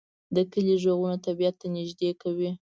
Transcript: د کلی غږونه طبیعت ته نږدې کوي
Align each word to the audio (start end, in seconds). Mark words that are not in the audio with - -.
د 0.35 0.37
کلی 0.51 0.75
غږونه 0.83 1.17
طبیعت 1.25 1.55
ته 1.61 1.67
نږدې 1.75 2.09
کوي 2.21 2.51